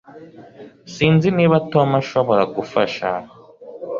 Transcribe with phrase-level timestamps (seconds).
[0.93, 3.07] Sinzi niba Tom ashobora gufasha